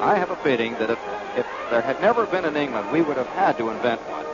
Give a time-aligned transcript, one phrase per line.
[0.00, 0.98] I have a feeling that if,
[1.36, 4.24] if there had never been an England, we would have had to invent one.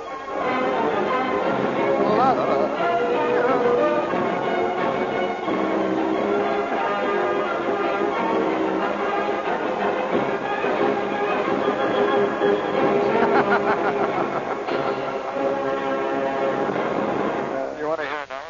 [17.79, 18.43] you want to hear now?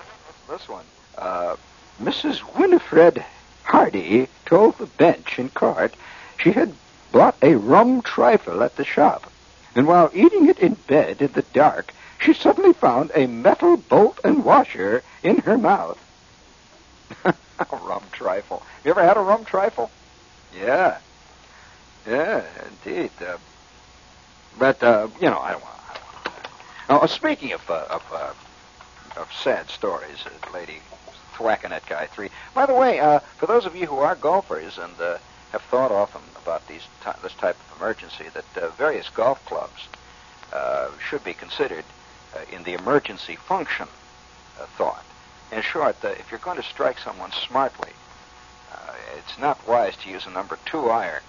[0.48, 0.84] This one?
[1.16, 1.54] Uh,
[2.02, 2.42] Mrs.
[2.58, 3.24] Winifred
[3.62, 5.94] Hardy told the bench in court
[6.38, 6.74] she had
[7.14, 9.30] bought a rum trifle at the shop,
[9.76, 14.18] and while eating it in bed in the dark, she suddenly found a metal bolt
[14.24, 15.96] and washer in her mouth.
[17.24, 17.32] a
[17.84, 18.64] rum trifle.
[18.84, 19.92] You ever had a rum trifle?
[20.58, 20.98] Yeah.
[22.04, 22.42] Yeah,
[22.84, 23.10] indeed.
[23.24, 23.36] Uh,
[24.58, 25.74] but, uh, you know, I don't want.
[26.90, 30.80] Oh, speaking of, uh, of, uh, of sad stories, uh, lady
[31.34, 32.30] thwacking that guy three.
[32.54, 35.18] By the way, uh, for those of you who are golfers and uh,
[35.54, 36.82] have thought often about these
[37.22, 39.88] this type of emergency, that uh, various golf clubs
[40.52, 41.84] uh, should be considered
[42.34, 43.86] uh, in the emergency function
[44.76, 45.04] thought.
[45.52, 47.90] In short, if you're going to strike someone smartly,
[49.16, 51.22] it's not wise to use a number two iron.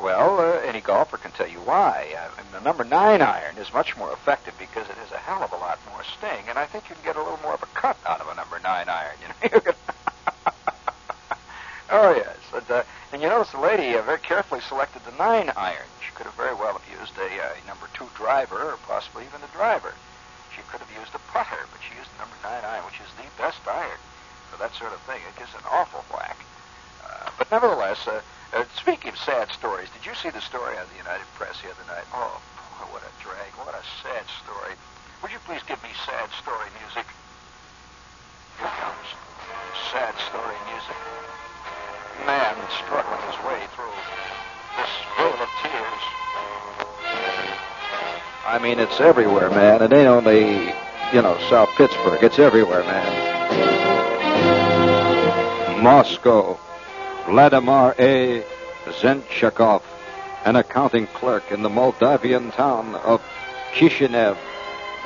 [0.00, 2.16] Well, uh, any golfer can tell you why.
[2.38, 5.52] And the number nine iron is much more effective because it has a hell of
[5.52, 7.66] a lot more sting, and I think you can get a little more of a
[7.66, 9.16] cut out of a number nine iron.
[9.20, 9.60] You know.
[11.90, 12.36] You oh yes,
[13.12, 15.90] and, uh, and notice the lady uh, very carefully selected the nine iron.
[15.98, 19.42] She could have very well have used a uh, number two driver, or possibly even
[19.42, 19.94] a driver.
[20.54, 23.10] She could have used a putter, but she used the number nine iron, which is
[23.18, 23.98] the best iron
[24.50, 25.18] for that sort of thing.
[25.26, 26.38] It gives an awful whack.
[27.02, 28.22] Uh, but nevertheless, uh,
[28.54, 31.74] uh, speaking of sad stories, did you see the story on the United Press the
[31.74, 32.06] other night?
[32.14, 32.38] Oh,
[32.78, 33.50] boy, what a drag.
[33.58, 34.78] What a sad story.
[35.22, 37.06] Would you please give me sad story music?
[38.62, 39.08] Here comes
[39.90, 40.98] sad story music.
[42.26, 43.96] Man struggling his way through
[44.78, 46.02] this vale of tears.
[48.46, 49.82] I mean, it's everywhere, man.
[49.82, 50.72] It ain't only,
[51.12, 52.22] you know, South Pittsburgh.
[52.22, 53.34] It's everywhere, man.
[55.82, 56.58] Moscow.
[57.26, 58.44] Vladimir A.
[58.86, 59.82] Zenchakov,
[60.44, 63.22] an accounting clerk in the Moldavian town of
[63.72, 64.36] Kishinev,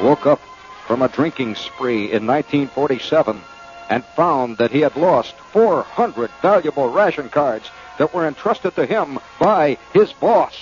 [0.02, 0.40] woke up
[0.86, 3.40] from a drinking spree in 1947
[3.88, 9.18] and found that he had lost 400 valuable ration cards that were entrusted to him
[9.40, 10.54] by his boss.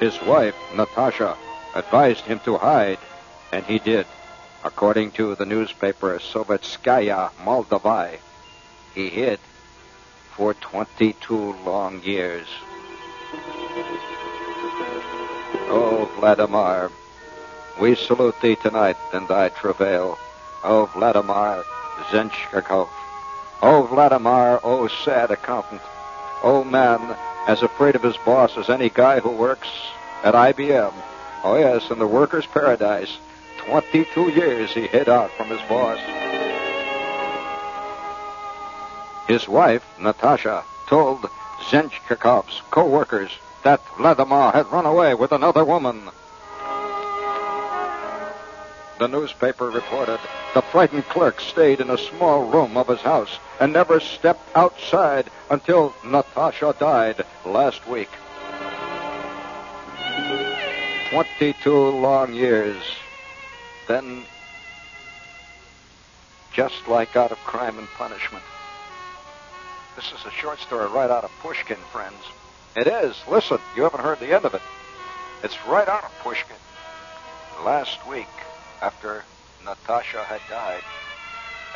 [0.00, 1.36] His wife, Natasha,
[1.74, 2.98] advised him to hide,
[3.52, 4.06] and he did.
[4.64, 8.18] According to the newspaper Sovetskaya Moldavia,
[8.94, 9.38] he hid
[10.36, 12.46] for 22 long years.
[15.74, 16.90] Oh, Vladimir,
[17.80, 20.18] we salute thee tonight in thy travail.
[20.64, 21.64] O Vladimir
[22.10, 22.88] Zenchkakov.
[23.62, 25.80] O Vladimir, O sad accountant.
[26.42, 27.16] O man,
[27.46, 29.68] as afraid of his boss as any guy who works
[30.22, 30.92] at IBM.
[31.44, 33.16] Oh, yes, in the workers' paradise.
[33.66, 35.98] 22 years he hid out from his boss.
[39.28, 41.28] His wife, Natasha, told
[41.70, 43.30] Zenchkakov's co-workers
[43.62, 46.10] that Vladimir had run away with another woman.
[49.02, 50.20] The newspaper reported
[50.54, 55.28] the frightened clerk stayed in a small room of his house and never stepped outside
[55.50, 58.10] until Natasha died last week.
[61.10, 62.80] 22 long years.
[63.88, 64.22] Then,
[66.52, 68.44] just like out of crime and punishment.
[69.96, 72.22] This is a short story right out of Pushkin, friends.
[72.76, 73.16] It is.
[73.28, 74.62] Listen, you haven't heard the end of it.
[75.42, 76.54] It's right out of Pushkin.
[77.64, 78.28] Last week,
[78.82, 79.24] after
[79.64, 80.82] Natasha had died,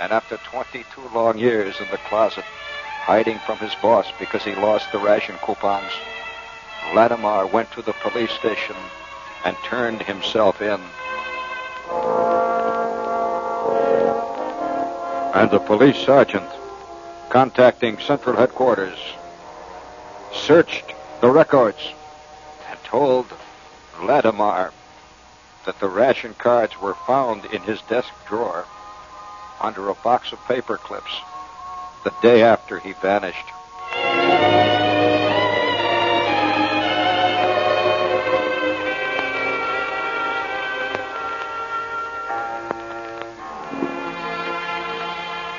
[0.00, 4.90] and after 22 long years in the closet, hiding from his boss because he lost
[4.90, 5.92] the ration coupons,
[6.90, 8.74] Vladimir went to the police station
[9.44, 10.80] and turned himself in.
[15.32, 16.50] And the police sergeant,
[17.30, 18.98] contacting central headquarters,
[20.32, 21.92] searched the records
[22.68, 23.26] and told
[24.00, 24.72] Vladimir
[25.66, 28.64] that the ration cards were found in his desk drawer
[29.60, 31.20] under a box of paper clips
[32.04, 33.36] the day after he vanished.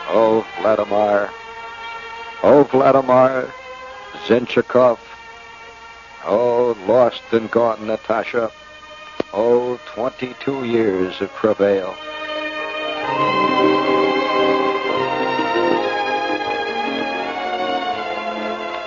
[0.10, 1.30] Oh, Vladimir.
[2.44, 3.51] Oh, Vladimir.
[4.25, 5.00] Zenchikov.
[6.25, 8.51] Oh, lost and gone, Natasha.
[9.33, 11.94] Oh, 22 years of travail.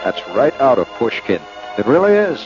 [0.03, 1.43] That's right out of Pushkin.
[1.79, 2.41] It really is.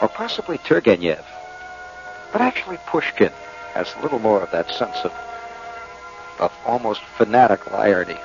[0.00, 1.24] Or possibly Turgenev.
[2.32, 3.32] But actually, Pushkin
[3.74, 5.12] has a little more of that sense of,
[6.38, 8.18] of almost fanatical irony.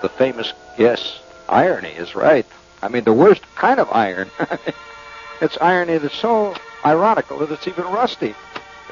[0.00, 1.18] The famous, yes,
[1.48, 2.46] irony is right.
[2.84, 4.30] I mean, the worst kind of iron.
[5.40, 6.54] it's irony that's so
[6.84, 8.34] ironical that it's even rusty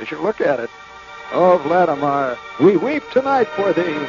[0.00, 0.70] as you look at it.
[1.30, 4.06] Oh, Vladimir, we weep tonight for thee.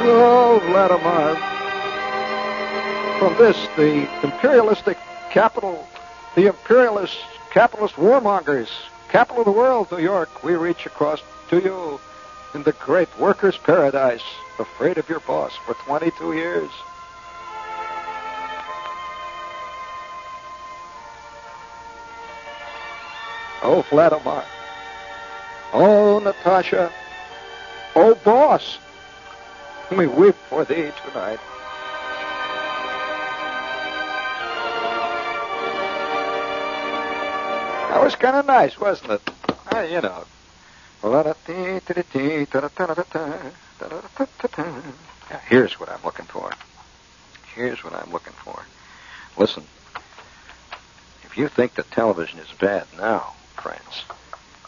[0.00, 1.36] Oh, Vladimir.
[3.18, 4.98] From this, the imperialistic
[5.30, 5.88] capital,
[6.34, 7.16] the imperialist
[7.50, 8.68] capitalist warmongers,
[9.08, 11.98] capital of the world, New York, we reach across to you
[12.52, 14.24] in the great workers' paradise,
[14.58, 16.70] afraid of your boss for 22 years.
[23.66, 24.44] Oh, Vladimir.
[25.72, 26.92] Oh, Natasha.
[27.96, 28.78] Oh, boss.
[29.90, 31.40] We weep for thee tonight.
[37.88, 39.30] That was kind of nice, wasn't it?
[39.74, 40.24] Uh, you know.
[45.30, 46.50] Now, here's what I'm looking for.
[47.54, 48.62] Here's what I'm looking for.
[49.38, 49.64] Listen,
[51.22, 54.04] if you think that television is bad now, friends,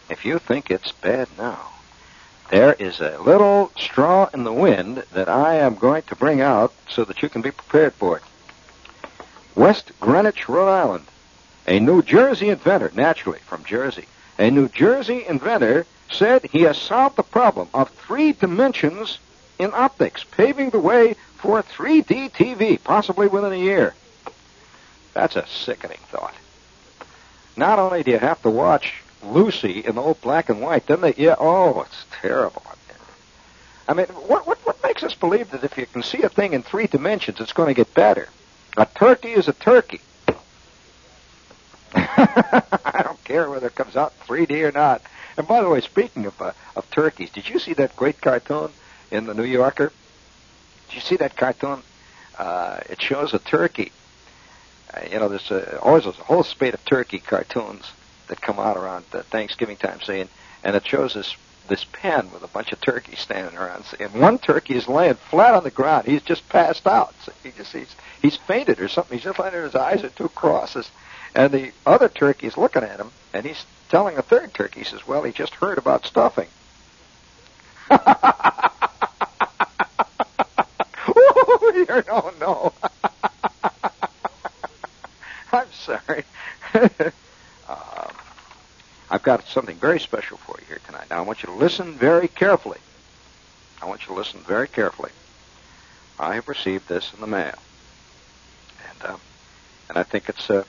[0.08, 1.72] if you think it's bad now,
[2.50, 6.72] there is a little straw in the wind that I am going to bring out
[6.88, 8.22] so that you can be prepared for it.
[9.54, 11.04] West Greenwich, Rhode Island.
[11.66, 14.06] A New Jersey inventor, naturally from Jersey,
[14.38, 19.18] a New Jersey inventor said he has solved the problem of three dimensions
[19.58, 23.94] in optics, paving the way for 3D TV, possibly within a year.
[25.14, 26.34] That's a sickening thought.
[27.56, 31.14] Not only do you have to watch Lucy in old black and white, then they,
[31.16, 32.62] yeah, oh, it's terrible.
[33.88, 36.54] I mean, what, what, what makes us believe that if you can see a thing
[36.54, 38.28] in three dimensions, it's going to get better?
[38.76, 40.00] A turkey is a turkey.
[41.94, 45.02] I don't care whether it comes out 3D or not.
[45.36, 48.70] And by the way, speaking of uh, of turkeys, did you see that great cartoon
[49.10, 49.92] in the New Yorker?
[50.88, 51.82] Did you see that cartoon?
[52.38, 53.92] Uh, it shows a turkey.
[54.96, 57.90] Uh, you know, there's a, always there's a whole spate of turkey cartoons
[58.28, 60.28] that come out around uh, Thanksgiving time, saying,
[60.64, 61.34] and it shows this
[61.68, 65.54] this pen with a bunch of turkeys standing around, and one turkey is laying flat
[65.54, 66.06] on the ground.
[66.06, 67.12] He's just passed out.
[67.22, 69.18] So he just he's he's fainted or something.
[69.18, 69.64] He's just laying there.
[69.64, 70.90] His eyes are two crosses,
[71.34, 74.84] and the other turkey is looking at him, and he's telling a third turkey, he
[74.84, 76.48] says, "Well, he just heard about stuffing."
[81.08, 82.72] Ooh, no, no.
[85.86, 86.24] Sorry.
[86.74, 86.90] um,
[89.10, 91.06] I've got something very special for you here tonight.
[91.10, 92.78] Now, I want you to listen very carefully.
[93.80, 95.10] I want you to listen very carefully.
[96.18, 97.54] I have received this in the mail,
[98.88, 99.16] and uh,
[99.88, 100.64] and I think it's uh,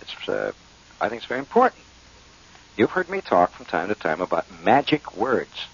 [0.00, 0.52] it's uh,
[1.00, 1.82] I think it's very important.
[2.76, 5.66] You've heard me talk from time to time about magic words.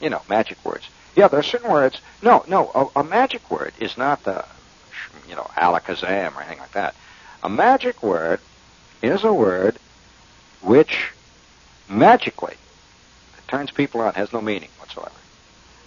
[0.00, 0.88] You know, magic words.
[1.16, 2.00] Yeah, there are certain words.
[2.22, 4.44] No, no, a, a magic word is not the,
[5.28, 6.94] you know, alakazam or anything like that.
[7.44, 8.40] A magic word
[9.02, 9.76] is a word
[10.62, 11.10] which
[11.90, 12.54] magically
[13.48, 15.12] turns people on, has no meaning whatsoever.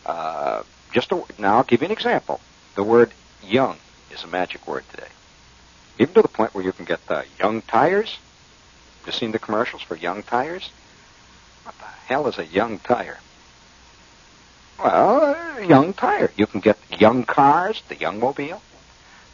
[0.06, 0.62] Uh,
[0.94, 2.40] just a, now, I'll give you an example.
[2.76, 3.12] The word
[3.44, 3.78] young
[4.12, 5.08] is a magic word today.
[5.98, 8.20] Even to the point where you can get the young tires.
[9.08, 10.70] You seen the commercials for young tires?
[11.64, 13.18] What the hell is a young tire?
[14.78, 16.32] Well, a young tire.
[16.38, 18.62] You can get young cars, the young mobile.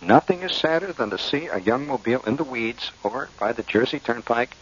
[0.06, 3.64] Nothing is sadder than to see a young mobile in the weeds over by the
[3.64, 4.56] Jersey Turnpike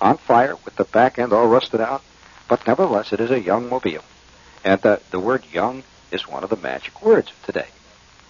[0.00, 2.02] on fire with the back end all rusted out.
[2.48, 4.04] But nevertheless, it is a young mobile.
[4.64, 5.82] And the, the word young
[6.12, 7.66] is one of the magic words today.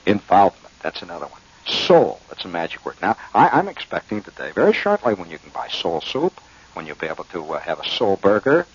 [0.06, 1.40] Involvement, that's another one.
[1.66, 2.97] Soul, that's a magic word.
[3.02, 6.40] Now, I, I'm expecting today, very shortly, when you can buy soul soup,
[6.73, 8.66] when you'll be able to uh, have a soul burger,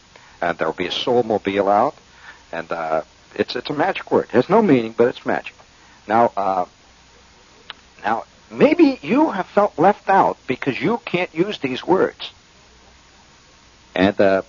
[0.41, 1.95] and there'll be a soul mobile out,
[2.51, 3.01] and uh,
[3.35, 4.25] it's it's a magic word.
[4.25, 5.53] It has no meaning, but it's magic.
[6.07, 6.65] Now, uh,
[8.03, 12.31] now maybe you have felt left out because you can't use these words,
[13.95, 14.41] and uh,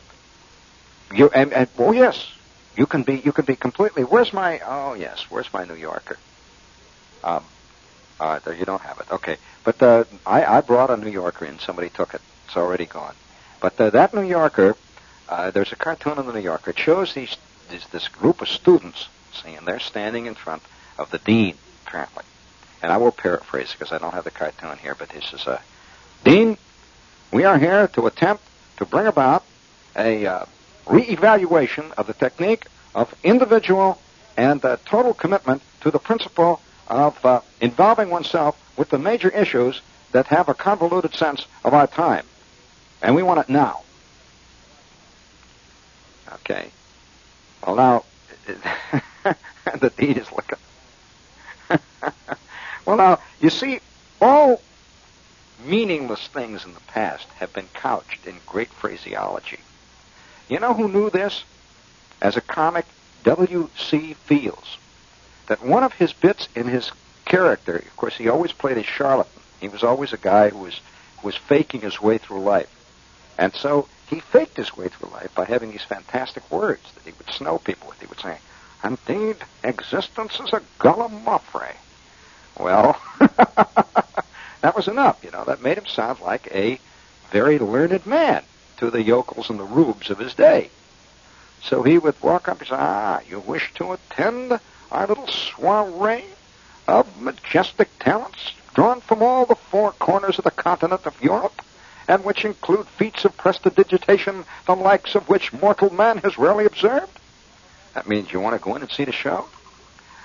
[1.13, 2.31] you and, and oh yes,
[2.77, 4.03] you can be you can be completely.
[4.03, 6.19] Where's my oh yes, where's my New Yorker?
[7.23, 7.45] Um,
[8.19, 9.11] uh, you don't have it.
[9.11, 11.59] Okay, but uh, I, I brought a New Yorker in.
[11.59, 12.21] Somebody took it.
[12.47, 13.15] It's already gone.
[13.61, 14.77] But uh, that New Yorker,
[15.29, 16.71] uh, there's a cartoon in the New Yorker.
[16.71, 17.37] It shows these,
[17.71, 20.63] these this group of students, see, and they're standing in front
[20.99, 21.55] of the dean,
[21.87, 22.25] apparently.
[22.83, 24.95] And I will paraphrase because I don't have the cartoon here.
[24.95, 25.61] But this is a
[26.25, 26.57] dean.
[27.33, 28.43] We are here to attempt
[28.79, 29.45] to bring about
[29.97, 30.45] a uh,
[30.87, 34.01] reevaluation of the technique of individual
[34.37, 39.81] and uh, total commitment to the principle of uh, involving oneself with the major issues
[40.13, 42.25] that have a convoluted sense of our time.
[43.03, 43.83] And we want it now.
[46.35, 46.71] Okay.
[47.65, 48.05] Well, now,
[49.79, 50.59] the deed is looking.
[52.91, 53.79] well, now, you see,
[54.21, 54.61] all
[55.65, 59.61] meaningless things in the past have been couched in great phraseology.
[60.49, 61.45] You know who knew this?
[62.21, 62.85] As a comic,
[63.23, 64.15] W.C.
[64.15, 64.77] Fields.
[65.47, 66.91] That one of his bits in his
[67.25, 69.41] character, of course, he always played a charlatan.
[69.61, 70.81] He was always a guy who was,
[71.21, 72.75] who was faking his way through life.
[73.39, 77.13] And so he faked his way through life by having these fantastic words that he
[77.17, 78.01] would snow people with.
[78.01, 78.39] He would say,
[78.83, 81.75] Indeed, existence is a gallimaufry.
[82.61, 85.45] Well, that was enough, you know.
[85.45, 86.79] That made him sound like a
[87.31, 88.43] very learned man
[88.79, 90.71] to the yokels and the rubes of his day.
[91.63, 96.25] So he would walk up and say, Ah, you wish to attend our little soiree
[96.87, 101.63] of majestic talents drawn from all the four corners of the continent of Europe,
[102.09, 107.19] and which include feats of prestidigitation the likes of which mortal man has rarely observed?
[107.95, 109.47] That means you want to go in and see the show?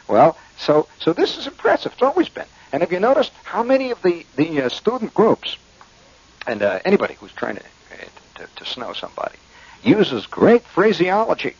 [0.08, 1.94] Well, so so this is impressive.
[1.94, 2.46] It's always been.
[2.72, 5.58] And have you noticed how many of the the uh, student groups
[6.48, 7.64] and uh, anybody who's trying to,
[8.36, 9.38] to to snow somebody
[9.84, 11.56] uses great phraseology,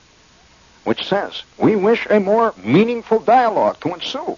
[0.84, 4.38] which says, "We wish a more meaningful dialogue to ensue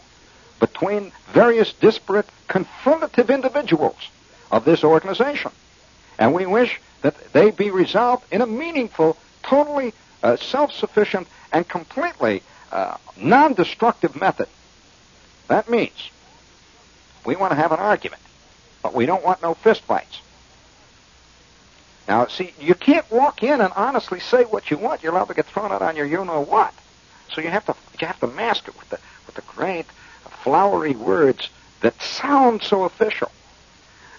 [0.60, 4.10] between various disparate confrontative individuals
[4.52, 5.52] of this organization,
[6.18, 12.42] and we wish that they be resolved in a meaningful, totally uh, self-sufficient, and completely
[12.72, 14.48] uh, non-destructive method.
[15.48, 16.10] That means
[17.26, 18.22] we want to have an argument,
[18.84, 20.20] but we don't want no fistfights.
[22.08, 25.04] Now, see, you can't walk in and honestly say what you want.
[25.04, 26.74] You're allowed to get thrown out on your you know what.
[27.34, 29.86] So you have to you have to mask it with the with the great
[30.44, 31.50] flowery words
[31.82, 33.32] that sound so official.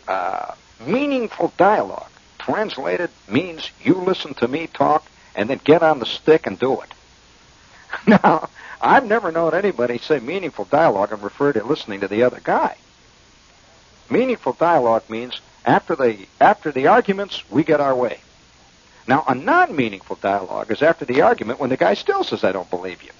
[0.06, 0.54] Uh,
[0.86, 6.46] meaningful dialogue, translated, means you listen to me talk and then get on the stick
[6.46, 6.92] and do it.
[8.06, 8.48] now,
[8.80, 12.76] I've never known anybody say meaningful dialogue and refer to listening to the other guy.
[14.10, 18.18] Meaningful dialogue means after the after the arguments, we get our way.
[19.06, 22.70] Now, a non-meaningful dialogue is after the argument when the guy still says, "I don't
[22.70, 23.10] believe you."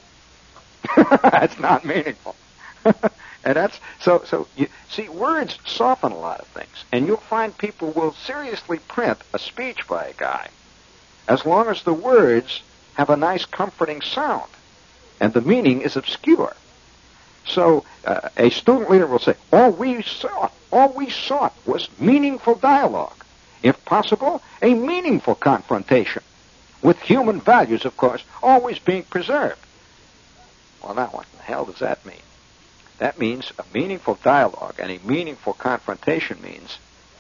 [1.22, 2.36] that's not meaningful.
[2.84, 4.22] and that's so.
[4.24, 8.78] So you see, words soften a lot of things, and you'll find people will seriously
[8.78, 10.48] print a speech by a guy
[11.28, 12.62] as long as the words
[12.94, 14.50] have a nice, comforting sound,
[15.20, 16.54] and the meaning is obscure.
[17.46, 22.56] So uh, a student leader will say, "All we sought, all we sought was meaningful
[22.56, 23.24] dialogue,
[23.62, 26.22] if possible, a meaningful confrontation,
[26.82, 29.60] with human values, of course, always being preserved."
[30.82, 32.22] Well, now what the hell does that mean?
[32.98, 36.78] That means a meaningful dialogue and a meaningful confrontation means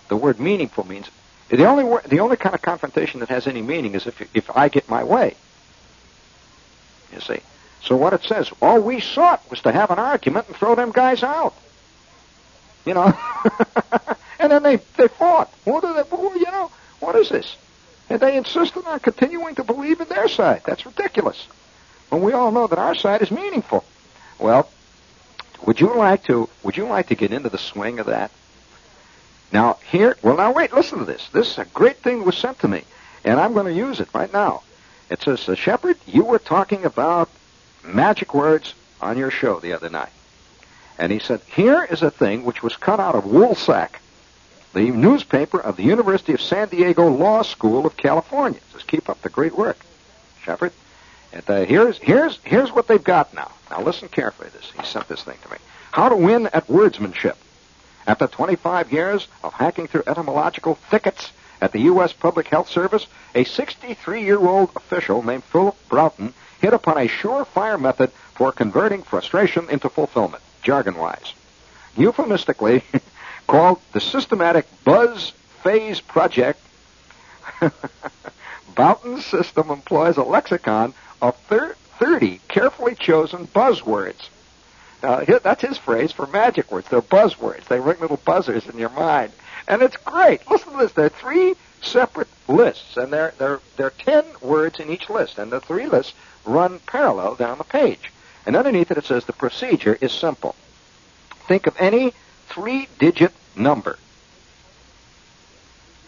[0.08, 1.08] the word meaningful means
[1.48, 4.68] the only the only kind of confrontation that has any meaning is if if I
[4.68, 5.34] get my way.
[7.12, 7.40] You see.
[7.82, 10.90] So what it says, all we sought was to have an argument and throw them
[10.92, 11.54] guys out.
[12.84, 13.18] You know.
[14.38, 15.52] and then they they fought.
[15.64, 16.70] What are they, you know,
[17.00, 17.56] what is this?
[18.10, 20.62] And they insisted on continuing to believe in their side.
[20.64, 21.46] That's ridiculous.
[22.08, 23.84] When we all know that our side is meaningful.
[24.38, 24.68] Well,
[25.66, 28.30] would you like to would you like to get into the swing of that?
[29.52, 31.28] Now here well now wait, listen to this.
[31.32, 32.84] This is a great thing that was sent to me,
[33.24, 34.62] and I'm going to use it right now.
[35.10, 37.30] It says, Shepherd, you were talking about
[37.94, 40.10] magic words on your show the other night.
[40.98, 44.00] And he said, here is a thing which was cut out of Woolsack,
[44.74, 48.60] the newspaper of the University of San Diego Law School of California.
[48.72, 49.78] Says, keep up the great work,
[50.42, 50.72] Shepherd.
[51.32, 53.50] And uh, here's here's here's what they've got now.
[53.70, 54.48] Now listen carefully.
[54.48, 55.58] This he sent this thing to me.
[55.92, 57.36] How to win at wordsmanship.
[58.06, 61.30] After 25 years of hacking through etymological thickets
[61.60, 62.12] at the U.S.
[62.12, 68.52] Public Health Service, a 63-year-old official named Philip Broughton hit upon a surefire method for
[68.52, 71.34] converting frustration into fulfillment, jargon-wise.
[71.96, 72.82] Euphemistically
[73.46, 75.30] called the Systematic Buzz
[75.62, 76.60] Phrase Project,
[78.74, 84.28] Broughton's system employs a lexicon of thir- 30 carefully chosen buzzwords.
[85.02, 86.88] Now, that's his phrase for magic words.
[86.88, 87.64] They're buzzwords.
[87.64, 89.32] They ring little buzzers in your mind.
[89.66, 90.48] And it's great.
[90.50, 90.92] Listen to this.
[90.92, 95.38] There are three separate lists, and there, there, there are ten words in each list,
[95.38, 98.12] and the three lists run parallel down the page.
[98.46, 100.54] And underneath it, it says the procedure is simple.
[101.46, 102.12] Think of any
[102.48, 103.98] three-digit number.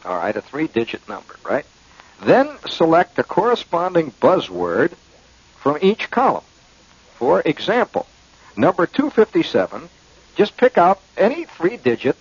[0.04, 1.66] All right, a three-digit number, right?
[2.22, 4.92] Then select the corresponding buzzword
[5.58, 6.44] from each column.
[7.16, 8.06] for example,
[8.56, 9.90] number 257,
[10.36, 12.16] just pick out any three-digit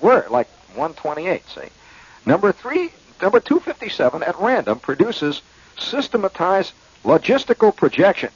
[0.00, 1.70] word, like 128, say.
[2.26, 5.42] Number three, number 257 at random produces
[5.78, 6.72] systematized
[7.04, 8.30] logistical projection.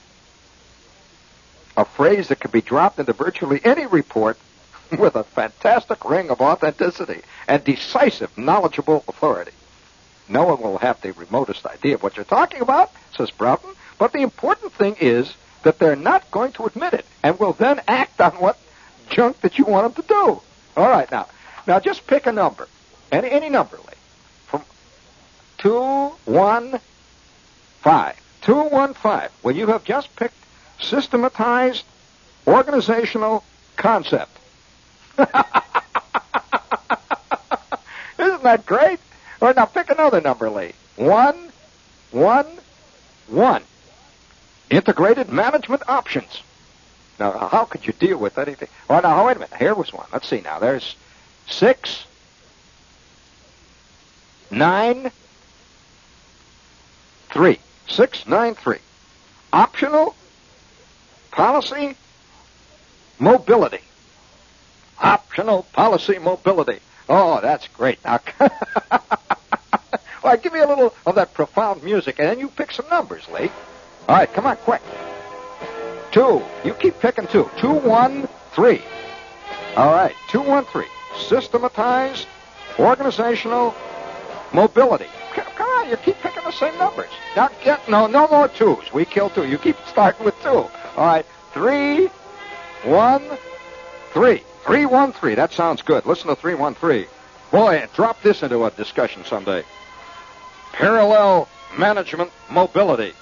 [1.76, 4.38] A phrase that can be dropped into virtually any report
[4.98, 9.52] with a fantastic ring of authenticity and decisive, knowledgeable authority.
[10.28, 14.12] No one will have the remotest idea of what you're talking about, says Broughton, but
[14.12, 18.20] the important thing is that they're not going to admit it and will then act
[18.20, 18.58] on what
[19.10, 20.40] junk that you want them to do.
[20.76, 21.28] All right, now,
[21.66, 22.68] now just pick a number,
[23.12, 23.94] any any number, Lee,
[24.46, 24.62] from
[25.58, 26.80] two one
[27.80, 29.30] five, two one five.
[29.42, 30.34] Well, you have just picked
[30.80, 31.84] systematized
[32.46, 33.44] organizational
[33.76, 34.30] concept.
[35.18, 35.32] Isn't
[38.42, 38.98] that great?
[39.40, 40.72] All right, now pick another number, Lee.
[40.96, 41.50] One,
[42.10, 42.46] one,
[43.28, 43.62] one.
[44.70, 46.42] Integrated management options.
[47.18, 48.68] Now, how could you deal with anything?
[48.88, 49.56] Well, now, wait a minute.
[49.56, 50.06] Here was one.
[50.12, 50.58] Let's see now.
[50.58, 50.96] There's
[51.48, 52.04] six,
[54.50, 55.10] nine,
[57.30, 57.58] three.
[57.88, 58.78] Six, nine, three.
[59.52, 60.14] Optional
[61.30, 61.96] policy
[63.18, 63.80] mobility.
[65.00, 66.80] Optional policy mobility.
[67.08, 68.02] Oh, that's great.
[68.04, 68.20] Now,
[70.22, 73.28] well, give me a little of that profound music, and then you pick some numbers,
[73.28, 73.50] Lee.
[74.08, 74.82] All right, come on, quick.
[76.12, 76.42] Two.
[76.64, 77.50] You keep picking two.
[77.58, 78.82] Two, one, three.
[79.76, 80.86] All right, two, one, three.
[81.28, 82.26] Systematized
[82.78, 83.74] organizational
[84.54, 85.06] mobility.
[85.34, 87.10] Come on, you keep picking the same numbers.
[87.36, 88.92] Now get no, no more twos.
[88.92, 89.46] We kill two.
[89.46, 90.48] You keep starting with two.
[90.48, 92.06] All right, three,
[92.84, 93.22] one,
[94.12, 95.34] three, three, one, three.
[95.34, 96.06] That sounds good.
[96.06, 97.06] Listen to three, one, three.
[97.50, 99.64] Boy, drop this into a discussion someday.
[100.72, 103.12] Parallel management mobility.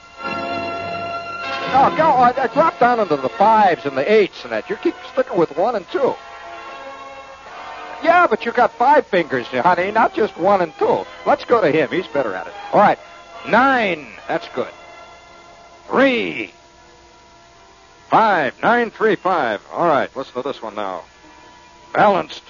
[1.74, 4.68] Oh, go I, Uh, drop down into the fives and the eights and that.
[4.68, 6.14] You keep sticking with one and two.
[8.02, 11.04] Yeah, but you got five fingers, honey, not just one and two.
[11.24, 11.88] Let's go to him.
[11.90, 12.52] He's better at it.
[12.72, 12.98] All right.
[13.48, 14.06] Nine.
[14.28, 14.72] That's good.
[15.88, 16.52] Three.
[18.10, 18.60] Five.
[18.62, 19.60] Nine, three, five.
[19.72, 20.14] All right.
[20.16, 21.04] Listen to this one now.
[21.92, 22.42] Balanced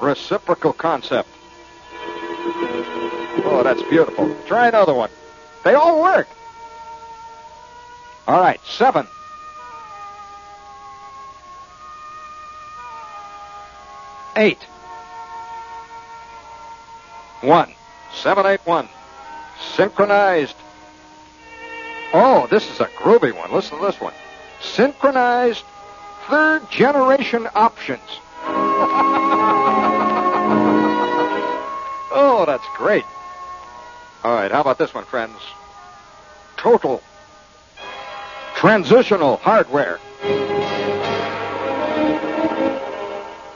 [0.00, 1.28] reciprocal concept.
[3.44, 4.34] Oh, that's beautiful.
[4.46, 5.10] Try another one.
[5.64, 6.28] They all work.
[8.26, 9.06] All right, seven.
[14.36, 14.58] Eight.
[17.40, 17.72] One.
[18.14, 18.88] Seven, eight, one.
[19.74, 20.56] Synchronized.
[22.12, 23.52] Oh, this is a groovy one.
[23.52, 24.14] Listen to this one.
[24.60, 25.64] Synchronized
[26.28, 28.00] third generation options.
[32.10, 33.04] oh, that's great.
[34.24, 35.38] All right, how about this one, friends?
[36.56, 37.02] Total
[38.56, 40.00] transitional hardware.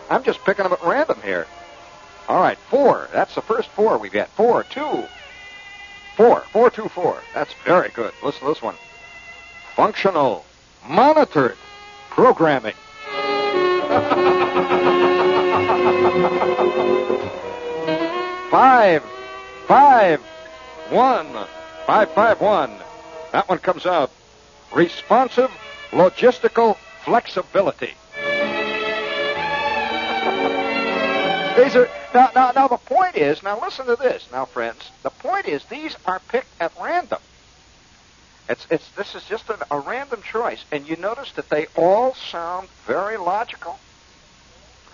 [0.09, 1.47] I'm just picking them at random here.
[2.29, 3.09] All right, four.
[3.13, 4.29] That's the first four we get.
[4.31, 5.05] Four, two,
[6.17, 7.21] four, four, two, four.
[7.35, 8.13] That's very good.
[8.23, 8.77] Listen to this one.
[9.75, 10.45] Functional,
[10.87, 11.57] monitored
[12.11, 12.75] programming.
[18.51, 19.03] five,
[19.67, 20.21] five,
[20.91, 21.27] one,
[21.87, 22.71] five, five, one.
[23.33, 24.11] That one comes out
[24.75, 25.51] responsive
[25.91, 27.95] logistical flexibility.
[31.57, 32.69] These are now, now, now.
[32.69, 34.91] The point is, now listen to this, now, friends.
[35.03, 37.21] The point is, these are picked at random.
[38.49, 42.15] It's, it's, this is just a, a random choice, and you notice that they all
[42.15, 43.79] sound very logical.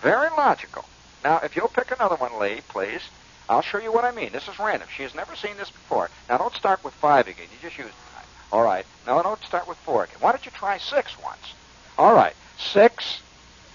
[0.01, 0.85] Very logical.
[1.23, 3.01] Now, if you'll pick another one, Lee, please,
[3.49, 4.31] I'll show you what I mean.
[4.31, 4.87] This is random.
[4.95, 6.09] She has never seen this before.
[6.29, 7.47] Now, don't start with five again.
[7.51, 7.91] You just use
[8.51, 8.85] all right.
[9.05, 10.17] Now, don't start with four again.
[10.19, 11.53] Why don't you try six once?
[11.97, 12.33] All right.
[12.57, 13.21] Six.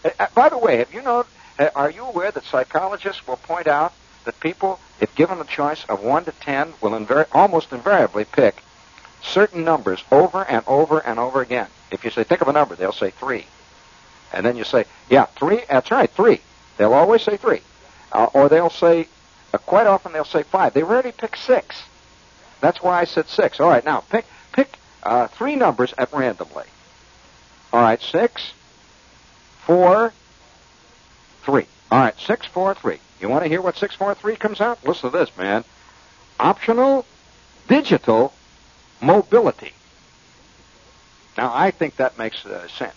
[0.05, 1.25] Uh, uh by the way, have you know?
[1.59, 3.93] Uh, are you aware that psychologists will point out
[4.25, 8.57] that people, if given the choice of one to ten, will invari- almost invariably pick
[9.23, 11.69] certain numbers over and over and over again.
[11.91, 13.47] If you say, think of a number, they'll say three.
[14.33, 16.41] And then you say, yeah, three, that's right, three.
[16.77, 17.61] They'll always say three.
[18.13, 19.07] Uh, or they'll say,
[19.53, 20.75] uh, quite often they'll say five.
[20.75, 21.83] They rarely pick six.
[22.61, 23.61] That's why I said six.
[23.61, 24.25] All right, now pick
[25.05, 26.65] uh, three numbers at randomly.
[27.73, 28.53] All right, six,
[29.67, 30.13] four,
[31.45, 31.67] three.
[31.91, 32.99] All right, six, four, three.
[33.21, 34.85] You want to hear what six, four, three comes out?
[34.87, 35.65] Listen to this, man.
[36.41, 37.05] Optional
[37.69, 38.33] digital
[39.01, 39.73] mobility.
[41.37, 42.95] Now, I think that makes uh, sense.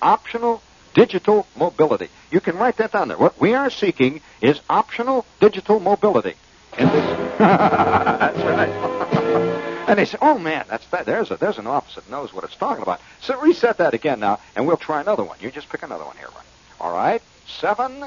[0.00, 0.62] Optional
[0.94, 2.08] digital mobility.
[2.30, 3.16] You can write that down there.
[3.16, 6.34] What we are seeking is optional digital mobility.
[6.78, 9.54] In this, that's right.
[9.88, 11.06] And they say, "Oh man, that's that.
[11.06, 14.20] There's a there's an office that knows what it's talking about." So reset that again
[14.20, 15.38] now, and we'll try another one.
[15.40, 16.44] You just pick another one here, right?
[16.78, 18.04] All right, seven,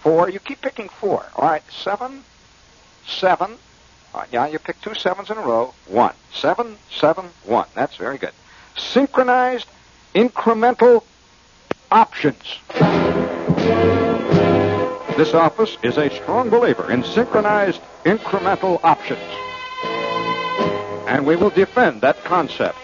[0.00, 0.28] four.
[0.28, 1.24] You keep picking four.
[1.36, 2.24] All right, seven,
[3.06, 3.56] seven.
[4.14, 5.74] All right, you pick two sevens in a row.
[5.86, 7.66] One, seven, seven, one.
[7.74, 8.32] That's very good.
[8.76, 9.66] Synchronized
[10.14, 11.04] incremental
[11.90, 12.42] options.
[15.16, 19.20] This office is a strong believer in synchronized incremental options.
[21.08, 22.78] And we will defend that concept.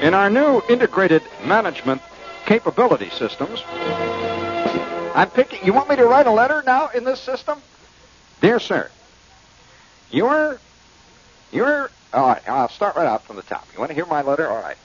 [0.00, 2.00] In our new integrated management
[2.50, 3.62] capability systems,
[5.14, 5.64] I'm picking.
[5.64, 7.62] You want me to write a letter now in this system?
[8.40, 8.90] Dear sir,
[10.10, 10.58] you're,
[11.52, 13.68] you're, all right, I'll start right out from the top.
[13.72, 14.48] You want to hear my letter?
[14.48, 14.76] All right.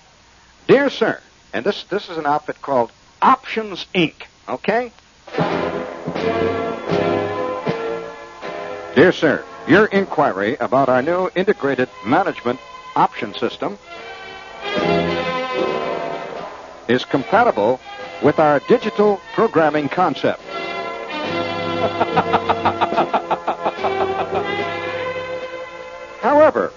[0.67, 1.19] Dear sir,
[1.53, 4.13] and this, this is an outfit called Options Inc.,
[4.47, 4.91] okay?
[8.93, 12.59] Dear sir, your inquiry about our new integrated management
[12.95, 13.79] option system
[16.87, 17.79] is compatible
[18.23, 20.41] with our digital programming concept.
[26.21, 26.71] However,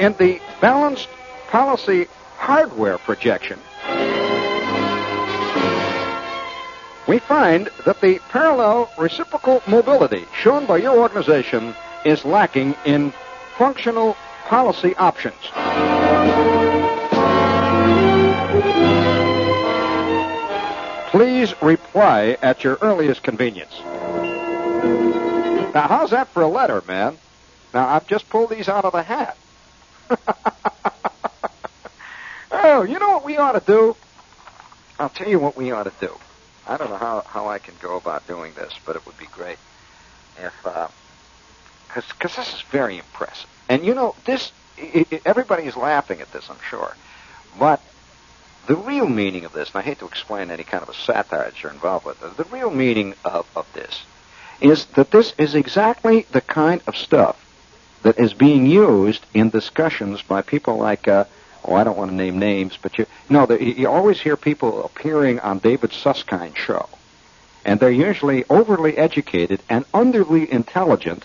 [0.00, 1.08] in the balanced
[1.48, 3.58] policy hardware projection,
[7.08, 13.12] we find that the parallel reciprocal mobility shown by your organization is lacking in
[13.56, 15.34] functional policy options.
[21.42, 23.76] Please reply at your earliest convenience.
[25.74, 27.18] Now, how's that for a letter, man?
[27.74, 29.36] Now, I've just pulled these out of the hat.
[32.52, 33.96] oh, you know what we ought to do?
[35.00, 36.16] I'll tell you what we ought to do.
[36.68, 39.26] I don't know how, how I can go about doing this, but it would be
[39.26, 39.58] great
[40.38, 43.50] if, because uh, this is very impressive.
[43.68, 46.94] And you know, this, it, it, laughing at this, I'm sure.
[47.58, 47.82] But
[48.66, 51.44] the real meaning of this, and I hate to explain any kind of a satire
[51.44, 54.02] that you're involved with, the real meaning of, of this
[54.60, 57.36] is that this is exactly the kind of stuff
[58.02, 61.24] that is being used in discussions by people like, uh,
[61.64, 64.84] oh, I don't want to name names, but you, no, the, you always hear people
[64.84, 66.88] appearing on David Susskind's show.
[67.64, 71.24] And they're usually overly educated and underly intelligent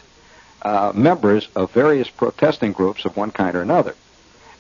[0.62, 3.96] uh, members of various protesting groups of one kind or another.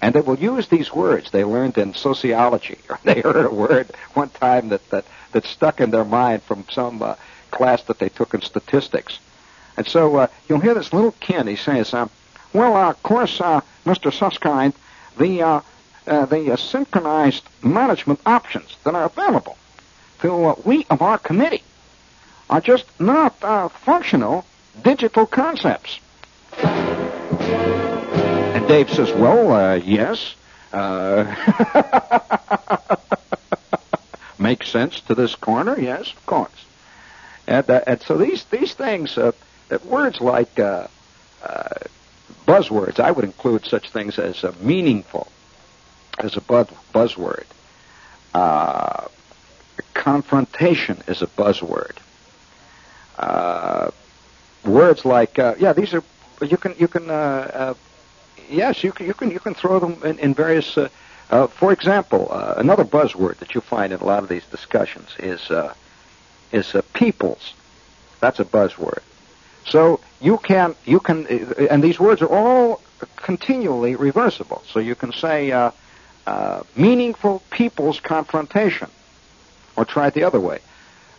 [0.01, 3.89] And they will use these words they learned in sociology, or they heard a word
[4.13, 7.15] one time that, that, that stuck in their mind from some uh,
[7.51, 9.19] class that they took in statistics.
[9.75, 12.07] And so uh, you'll hear this little kid, he says, uh,
[12.53, 14.11] well, uh, of course, uh, Mr.
[14.11, 14.73] Susskind,
[15.17, 15.61] the, uh,
[16.07, 19.57] uh, the uh, synchronized management options that are available
[20.21, 21.63] to uh, we of our committee
[22.49, 24.45] are just not uh, functional
[24.83, 25.99] digital concepts.
[28.67, 30.35] Dave says, well, uh, yes.
[30.73, 31.33] Uh,
[34.37, 36.65] makes sense to this corner, yes, of course.
[37.47, 39.31] And, uh, and so these these things, uh,
[39.85, 40.87] words like uh,
[41.41, 41.69] uh,
[42.45, 45.27] buzzwords, I would include such things as uh, meaningful,
[46.19, 47.45] as a buzz, buzzword.
[48.33, 49.07] Uh,
[49.93, 51.95] confrontation is a buzzword.
[53.17, 53.91] Uh,
[54.65, 56.03] words like uh, yeah, these are
[56.41, 57.73] you can you can uh, uh,
[58.49, 60.77] yes you can you can you can throw them in, in various.
[60.77, 60.89] Uh,
[61.29, 65.13] uh, for example, uh, another buzzword that you find in a lot of these discussions
[65.19, 65.73] is uh,
[66.51, 67.53] is uh, peoples.
[68.21, 69.01] That's a buzzword.
[69.65, 72.81] So you can you can uh, and these words are all
[73.17, 74.63] continually reversible.
[74.71, 75.71] So you can say uh,
[76.75, 78.89] meaningful people's confrontation,
[79.75, 80.59] or try it the other way,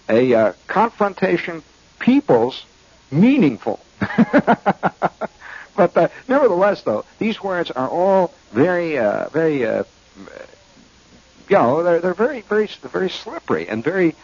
[0.08, 1.62] a confrontation
[1.98, 2.64] people's
[3.10, 3.80] meaningful.
[5.78, 9.84] but uh, nevertheless, though, these words are all very uh, very you
[11.50, 14.14] know they're they're very very very slippery and very.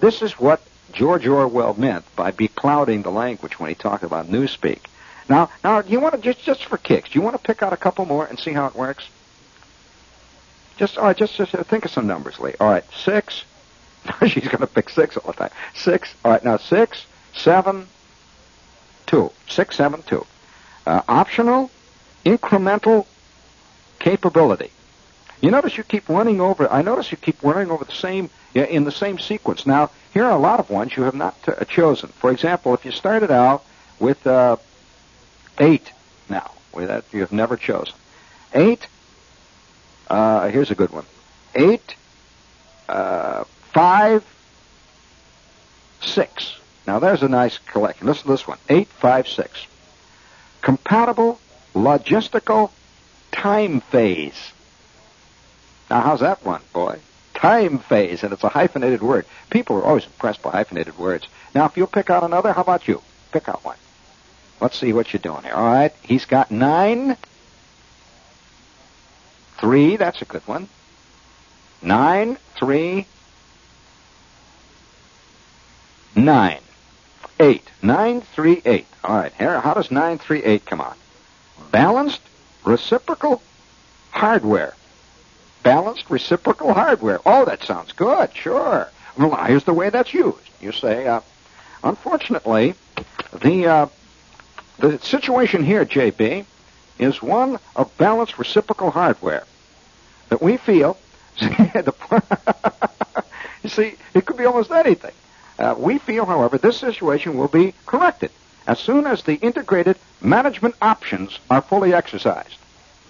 [0.00, 0.60] this is what
[0.92, 4.80] George Orwell meant by beclouding the language when he talked about newspeak.
[5.28, 7.10] Now, now, do you want to just just for kicks?
[7.10, 9.08] Do you want to pick out a couple more and see how it works?
[10.76, 12.54] Just all right, just just think of some numbers, Lee.
[12.60, 13.44] All right, six.
[14.26, 15.50] She's going to pick six all the time.
[15.74, 16.12] Six.
[16.24, 17.86] All right, now six, seven,
[19.06, 19.30] two.
[19.48, 20.26] Six, seven, two.
[20.86, 21.70] Uh, optional,
[22.24, 23.06] incremental
[23.98, 24.70] capability.
[25.40, 26.70] You notice you keep running over.
[26.70, 29.66] I notice you keep running over the same in the same sequence.
[29.66, 32.10] Now, here are a lot of ones you have not uh, chosen.
[32.10, 33.64] For example, if you started out
[33.98, 34.56] with uh,
[35.58, 35.90] eight,
[36.28, 37.94] now that you have never chosen
[38.54, 38.86] eight.
[40.08, 41.06] Uh, here's a good one:
[41.54, 41.94] eight,
[42.88, 44.24] uh, five,
[46.02, 46.56] six.
[46.86, 48.06] Now there's a nice collection.
[48.06, 49.66] Listen to this one: eight, five, six.
[50.62, 51.38] Compatible
[51.74, 52.70] logistical
[53.30, 54.52] time phase.
[55.90, 56.98] Now, how's that one, boy?
[57.34, 59.26] Time phase, and it's a hyphenated word.
[59.50, 61.26] People are always impressed by hyphenated words.
[61.54, 63.02] Now, if you'll pick out another, how about you?
[63.32, 63.76] Pick out one.
[64.60, 65.54] Let's see what you're doing here.
[65.54, 67.16] All right, he's got nine.
[69.58, 70.68] Three, that's a good one.
[71.82, 73.06] Nine, three,
[76.14, 76.60] nine,
[77.42, 77.68] eight.
[77.82, 78.86] Nine, three, eight.
[79.04, 80.96] All right, here, how does nine, three, eight come on?
[81.70, 82.22] Balanced
[82.64, 83.42] reciprocal
[84.10, 84.74] hardware.
[85.62, 87.20] Balanced reciprocal hardware.
[87.26, 88.34] Oh, that sounds good.
[88.34, 88.88] Sure.
[89.18, 90.38] Well, here's the way that's used.
[90.60, 91.20] You say, uh,
[91.84, 92.74] unfortunately,
[93.42, 93.86] the uh,
[94.78, 96.46] the situation here, JB,
[96.98, 99.44] is one of balanced reciprocal hardware
[100.28, 100.96] that we feel.
[101.40, 101.50] you
[103.68, 105.12] see, it could be almost anything.
[105.58, 108.30] Uh, we feel, however, this situation will be corrected
[108.66, 112.56] as soon as the integrated management options are fully exercised.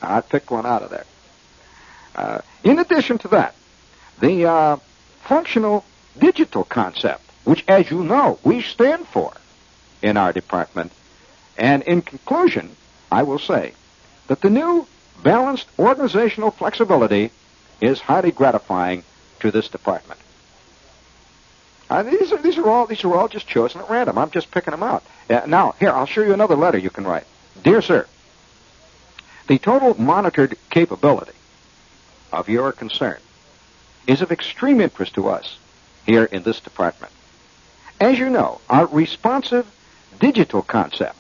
[0.00, 1.04] I picked one out of there.
[2.14, 3.54] Uh, in addition to that,
[4.20, 4.76] the uh,
[5.22, 5.84] functional
[6.18, 9.32] digital concept, which, as you know, we stand for
[10.02, 10.92] in our department.
[11.56, 12.76] And in conclusion,
[13.10, 13.74] I will say
[14.26, 14.86] that the new
[15.22, 17.30] balanced organizational flexibility
[17.80, 19.04] is highly gratifying
[19.40, 20.20] to this department.
[22.00, 24.16] These are these are all these are all just chosen at random.
[24.16, 25.02] I'm just picking them out.
[25.28, 27.26] Uh, now, here I'll show you another letter you can write.
[27.62, 28.06] Dear sir,
[29.48, 31.36] the total monitored capability
[32.32, 33.18] of your concern
[34.06, 35.58] is of extreme interest to us
[36.06, 37.12] here in this department.
[38.00, 39.66] As you know, our responsive
[40.18, 41.18] digital concept,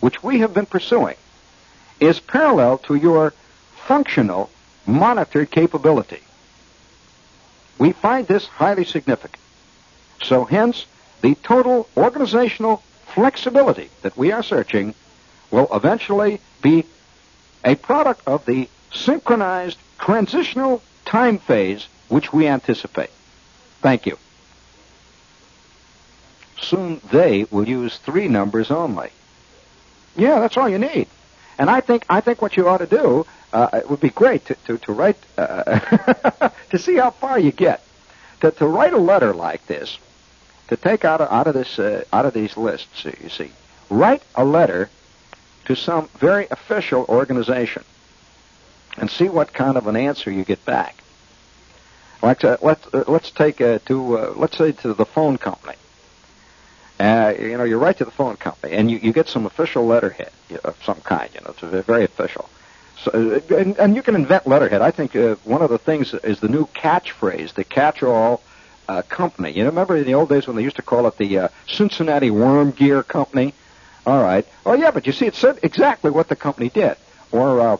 [0.00, 1.16] which we have been pursuing,
[2.00, 3.32] is parallel to your
[3.86, 4.50] functional
[4.86, 6.20] monitored capability.
[7.78, 9.42] We find this highly significant.
[10.22, 10.86] So hence,
[11.22, 12.82] the total organizational
[13.14, 14.94] flexibility that we are searching
[15.50, 16.84] will eventually be
[17.64, 23.10] a product of the synchronized transitional time phase which we anticipate.
[23.80, 24.18] Thank you.
[26.60, 29.10] Soon they will use three numbers only.
[30.16, 31.08] Yeah, that's all you need.
[31.58, 34.44] And I think I think what you ought to do uh, it would be great
[34.46, 37.82] to to, to write uh, to see how far you get
[38.40, 39.98] to to write a letter like this
[40.70, 43.04] to take out of, out of this uh, out of these lists.
[43.04, 43.50] You see,
[43.90, 44.88] write a letter
[45.66, 47.84] to some very official organization
[48.96, 50.96] and see what kind of an answer you get back.
[52.22, 55.76] Like uh, let's uh, let's take uh, to uh, let's say to the phone company.
[57.00, 59.86] Uh, you know, you write to the phone company and you, you get some official
[59.86, 60.30] letterhead
[60.64, 61.30] of some kind.
[61.34, 62.48] You know, it's very official.
[63.02, 64.82] So, uh, and, and you can invent letterhead.
[64.82, 68.42] I think one of the things is the new catchphrase, the catch-all
[68.90, 69.52] uh, company.
[69.52, 71.48] You know, remember in the old days when they used to call it the uh,
[71.68, 73.54] Cincinnati Worm Gear Company?
[74.04, 74.44] All right.
[74.66, 76.96] Oh yeah, but you see, it said exactly what the company did.
[77.30, 77.76] Or uh,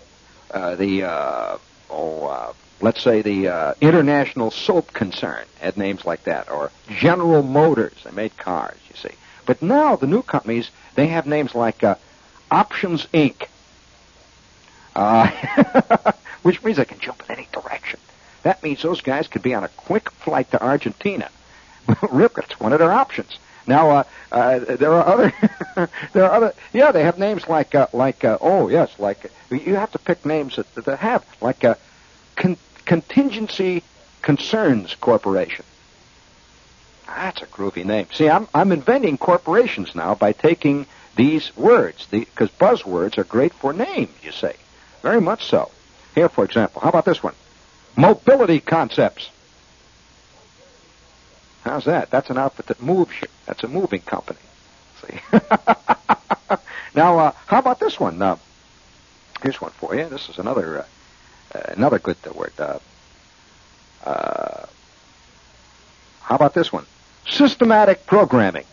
[0.52, 1.58] uh, the uh,
[1.90, 7.42] oh, uh, let's say the uh, International Soap Concern had names like that, or General
[7.42, 7.96] Motors.
[8.04, 9.14] They made cars, you see.
[9.46, 11.96] But now the new companies they have names like uh,
[12.52, 13.48] Options Inc.
[14.94, 15.28] Uh,
[16.42, 17.98] which means they can jump in any direction.
[18.42, 21.28] That means those guys could be on a quick flight to Argentina.
[22.10, 23.38] Rip, that's one of their options.
[23.66, 25.32] Now, uh, uh, there are other,
[26.12, 29.76] there are other, yeah, they have names like, uh, like, uh, oh yes, like, you
[29.76, 31.74] have to pick names that, that have, like, uh,
[32.36, 33.82] con- Contingency
[34.22, 35.64] Concerns Corporation.
[37.06, 38.06] That's a groovy name.
[38.12, 43.52] See, I'm, I'm inventing corporations now by taking these words, because the, buzzwords are great
[43.52, 44.56] for names, you say.
[45.02, 45.70] Very much so.
[46.14, 47.34] Here, for example, how about this one?
[47.96, 49.30] Mobility Concepts.
[51.62, 52.10] How's that?
[52.10, 53.28] That's an outfit that moves you.
[53.46, 54.38] That's a moving company.
[55.02, 55.20] See?
[56.94, 58.20] now, uh, how about this one?
[58.20, 58.36] Uh,
[59.42, 60.08] here's one for you.
[60.08, 62.52] This is another uh, another good word.
[62.58, 62.78] Uh,
[64.04, 64.66] uh,
[66.22, 66.86] how about this one?
[67.28, 68.64] Systematic programming.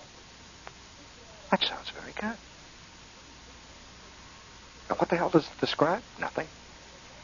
[1.52, 2.38] That sounds very good.
[4.90, 6.02] Now, what the hell does it describe?
[6.20, 6.48] Nothing.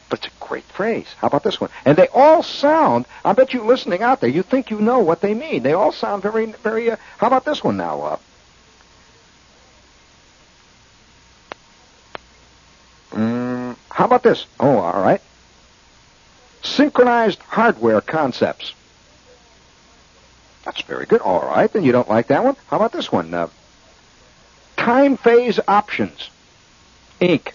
[0.08, 1.06] But it's a great phrase.
[1.18, 1.70] How about this one?
[1.84, 5.20] And they all sound, I bet you listening out there, you think you know what
[5.20, 5.62] they mean.
[5.62, 8.02] They all sound very, very, uh, how about this one now?
[8.02, 8.18] Uh,
[13.12, 14.46] mm, how about this?
[14.60, 15.20] Oh, all right.
[16.62, 18.72] Synchronized hardware concepts.
[20.64, 21.20] That's very good.
[21.20, 22.56] All right, then you don't like that one.
[22.68, 23.32] How about this one?
[23.34, 23.48] Uh,
[24.76, 26.30] time phase options.
[27.20, 27.52] Inc.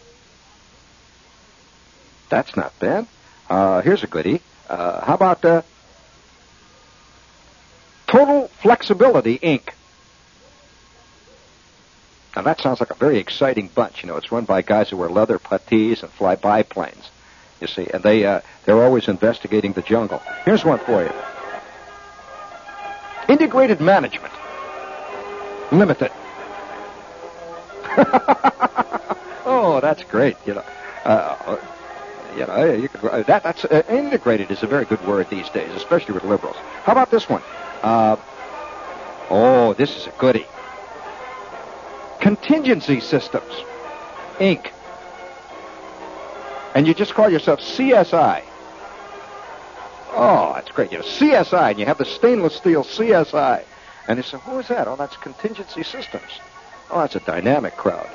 [2.30, 3.08] That's not bad.
[3.50, 4.42] Uh, here's a goodie.
[4.70, 5.64] Uh, how about uh,
[8.10, 9.70] Total Flexibility Inc.
[12.36, 14.02] Now that sounds like a very exciting bunch.
[14.02, 17.10] You know, it's run by guys who wear leather puttees and fly biplanes.
[17.62, 20.22] You see, and they uh, they're always investigating the jungle.
[20.46, 21.12] Here's one for you.
[23.28, 24.34] Integrated Management
[25.72, 26.12] Limited.
[29.46, 30.36] oh, that's great.
[30.48, 30.64] You know,
[31.06, 31.58] uh,
[32.36, 35.50] you know, you could, uh, that that's uh, integrated is a very good word these
[35.50, 36.56] days, especially with liberals.
[36.84, 37.42] How about this one?
[37.82, 38.18] Uh,
[39.30, 40.46] oh, this is a goodie.
[42.20, 43.54] Contingency Systems,
[44.40, 44.72] Inc.
[46.76, 48.44] And you just call yourself CSI.
[50.12, 50.92] Oh, that's great.
[50.92, 53.64] You know, CSI, and you have the stainless steel CSI.
[54.08, 54.88] And you say, who is that?
[54.88, 56.40] Oh, that's Contingency Systems.
[56.92, 58.10] Oh, that's a dynamic crowd.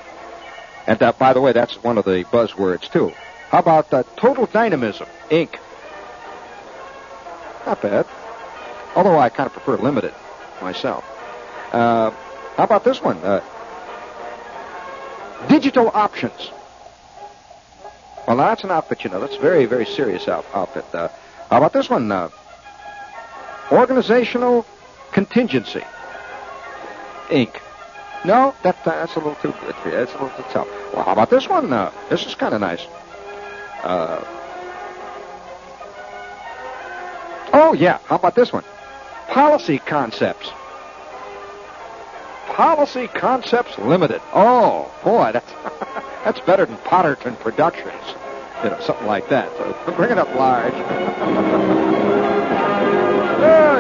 [0.87, 3.13] And that, by the way, that's one of the buzzwords, too.
[3.55, 5.61] How about uh, Total Dynamism, Inc.?
[7.65, 8.05] Not bad.
[8.97, 10.13] Although I kind of prefer Limited
[10.61, 11.05] myself.
[11.71, 12.11] Uh,
[12.57, 13.17] how about this one?
[13.19, 13.41] Uh,
[15.49, 16.51] digital Options.
[18.27, 19.21] Well, that's an outfit, you know.
[19.21, 20.87] That's a very, very serious out- outfit.
[20.93, 21.07] Uh,
[21.49, 22.11] how about this one?
[22.11, 22.31] Uh,
[23.71, 24.67] organizational
[25.13, 25.85] Contingency,
[27.29, 27.55] Inc.
[28.25, 29.95] No, that, that's a little too good for you.
[29.95, 30.69] That's a little too tough.
[30.93, 31.73] Well, how about this one?
[31.73, 32.85] Uh, this is kind of nice.
[33.85, 34.25] Uh,
[37.53, 37.99] oh, yeah.
[38.07, 38.65] How about this one?
[39.29, 40.49] Policy Concepts.
[42.47, 44.23] Policy Concepts Limited.
[44.33, 45.53] Oh, boy, that's
[46.25, 48.15] that's better than Potterton Productions.
[48.63, 49.55] You know, something like that.
[49.59, 50.73] So bring it up large.
[50.75, 50.79] oh,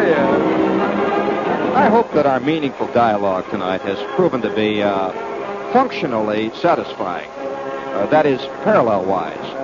[0.06, 1.72] yeah.
[1.74, 5.12] I hope that our meaningful dialogue tonight has proven to be uh,
[5.72, 7.30] functionally satisfying.
[7.30, 9.63] Uh, that is, parallel-wise.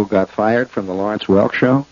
[0.00, 1.86] Who got fired from the Lawrence Welk show?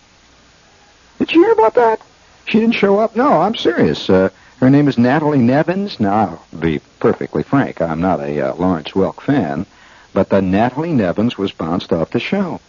[1.19, 2.01] Did you hear about that?
[2.47, 3.15] She didn't show up?
[3.15, 4.09] No, I'm serious.
[4.09, 6.01] Uh, her name is Natalie Nevins.
[6.01, 9.67] Now, I'll be perfectly frank, I'm not a uh, Lawrence Welk fan,
[10.15, 12.63] but the Natalie Nevins was bounced off the show.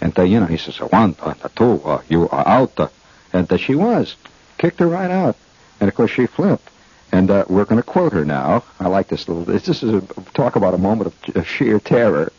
[0.00, 2.80] And, uh, you know, he says, one, uh, two, uh, you are out.
[2.80, 2.88] Uh,
[3.34, 4.16] and uh, she was.
[4.56, 5.36] Kicked her right out.
[5.78, 6.70] And, of course, she flipped.
[7.12, 8.64] And uh, we're going to quote her now.
[8.80, 9.44] I like this little.
[9.44, 10.00] This is a
[10.32, 12.32] talk about a moment of sheer terror.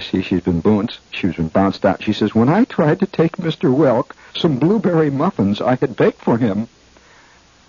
[0.00, 0.98] See, she's been bounced.
[1.10, 2.02] She's been bounced out.
[2.02, 3.74] She says, when I tried to take Mr.
[3.74, 6.68] Welk some blueberry muffins I had baked for him,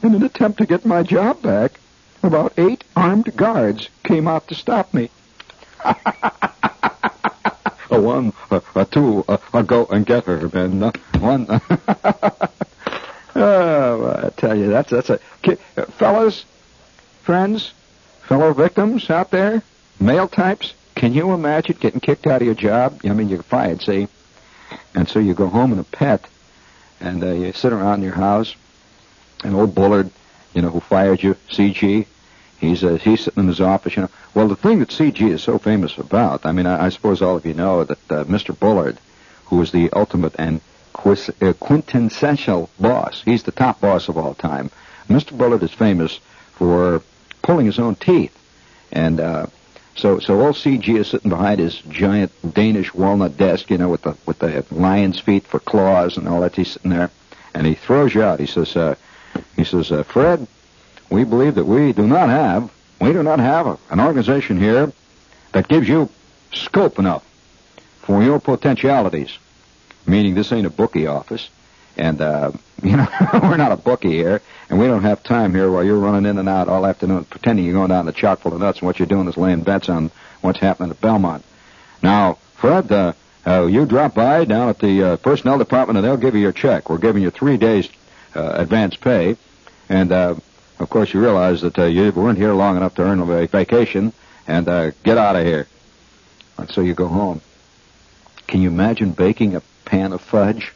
[0.01, 1.73] in an attempt to get my job back,
[2.23, 5.09] about eight armed guards came out to stop me.
[5.83, 5.95] a
[7.89, 10.83] one, a, a two, a, a, go and get her, man.
[10.83, 11.47] Uh, one.
[13.35, 15.17] oh, I tell you, that's that's a
[15.91, 16.45] fellas,
[17.23, 17.73] friends,
[18.23, 19.63] fellow victims out there,
[19.99, 20.73] male types.
[21.01, 23.01] Can you imagine getting kicked out of your job?
[23.03, 24.07] I mean, you're fired, see?
[24.93, 26.27] And so you go home in a pet,
[26.99, 28.55] and uh, you sit around in your house,
[29.43, 30.11] and old Bullard,
[30.53, 32.05] you know, who fired you, CG,
[32.59, 34.09] He's uh, he's sitting in his office, you know.
[34.35, 37.35] Well, the thing that CG is so famous about, I mean, I, I suppose all
[37.35, 38.55] of you know that uh, Mr.
[38.57, 38.99] Bullard,
[39.45, 40.61] who is the ultimate and
[40.93, 44.69] quis, uh, quintessential boss, he's the top boss of all time.
[45.09, 45.35] Mr.
[45.35, 46.19] Bullard is famous
[46.51, 47.01] for
[47.41, 48.37] pulling his own teeth,
[48.91, 49.47] and uh,
[49.95, 54.01] so so old CG is sitting behind his giant Danish walnut desk, you know, with
[54.03, 56.55] the with the lion's feet for claws and all that.
[56.55, 57.11] He's sitting there,
[57.53, 58.39] and he throws you out.
[58.39, 58.95] He says, uh,
[59.55, 60.47] he says, uh, Fred
[61.11, 64.91] we believe that we do not have, we do not have a, an organization here
[65.51, 66.09] that gives you
[66.53, 67.23] scope enough
[67.99, 69.37] for your potentialities.
[70.07, 71.49] Meaning this ain't a bookie office.
[71.97, 72.51] And, uh,
[72.83, 75.99] you know, we're not a bookie here, and we don't have time here while you're
[75.99, 78.79] running in and out all afternoon pretending you're going down the chock full of nuts,
[78.79, 80.11] and what you're doing is laying bets on
[80.41, 81.43] what's happening at Belmont.
[82.01, 83.13] Now, Fred, uh,
[83.45, 86.51] uh, you drop by down at the uh, personnel department, and they'll give you your
[86.51, 86.89] check.
[86.89, 87.87] We're giving you three days
[88.35, 89.37] uh, advance pay,
[89.89, 90.35] and uh,
[90.79, 94.13] of course, you realize that uh, you weren't here long enough to earn a vacation,
[94.47, 95.67] and uh, get out of here.
[96.57, 97.41] And so you go home.
[98.47, 100.73] Can you imagine baking a pan of fudge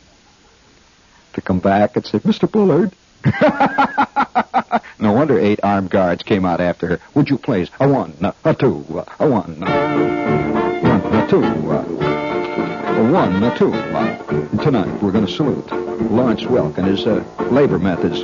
[1.36, 2.51] to come back and say, Mr.
[2.51, 2.91] Bullard?
[4.99, 6.99] no wonder eight armed guards came out after her.
[7.13, 7.69] Would you please?
[7.79, 8.86] A one, a two,
[9.19, 13.71] a one, a two, a one, a two.
[14.63, 15.71] Tonight we're going to salute
[16.11, 18.23] Lawrence Welk and his uh, labor methods.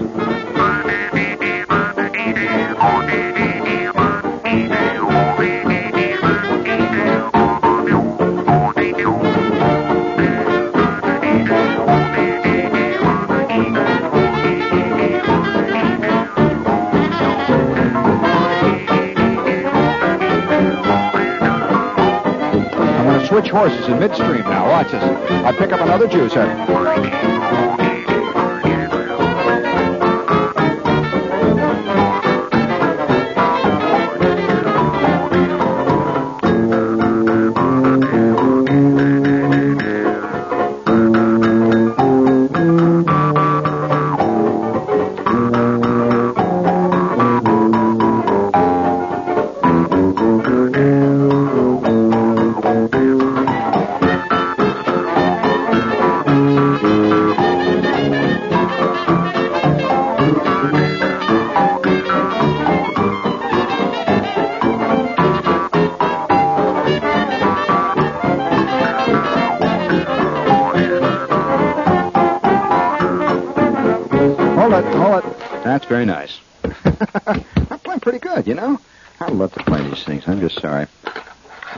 [23.32, 24.68] Switch horses in midstream now.
[24.68, 25.02] Watch this.
[25.02, 27.21] I pick up another juicer.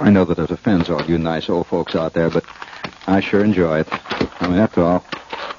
[0.03, 2.43] I know that it offends all you nice old folks out there, but
[3.07, 3.87] I sure enjoy it.
[3.89, 4.99] I mean, after all,